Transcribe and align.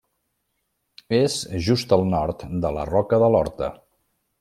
És 1.19 1.35
just 1.67 1.95
al 1.99 2.07
nord 2.17 2.49
de 2.67 2.75
la 2.79 2.91
Roca 2.95 3.25
de 3.27 3.33
l'Horta. 3.37 3.75